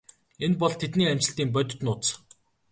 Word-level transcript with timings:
Энэ 0.45 0.59
бол 0.61 0.73
тэдний 0.81 1.11
амжилтын 1.13 1.49
бодит 1.55 1.79
нууц. 1.85 2.05